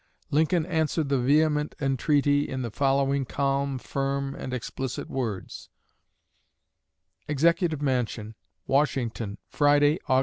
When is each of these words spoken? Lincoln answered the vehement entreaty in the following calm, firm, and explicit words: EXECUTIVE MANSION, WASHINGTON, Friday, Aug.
Lincoln 0.31 0.65
answered 0.65 1.09
the 1.09 1.19
vehement 1.21 1.75
entreaty 1.79 2.49
in 2.49 2.63
the 2.63 2.71
following 2.71 3.23
calm, 3.23 3.77
firm, 3.77 4.33
and 4.33 4.51
explicit 4.51 5.11
words: 5.11 5.69
EXECUTIVE 7.27 7.83
MANSION, 7.83 8.33
WASHINGTON, 8.65 9.37
Friday, 9.47 9.99
Aug. 10.09 10.19